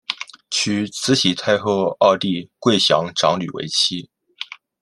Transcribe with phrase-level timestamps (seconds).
[0.49, 4.09] 娶慈禧太后二弟桂祥长女为妻。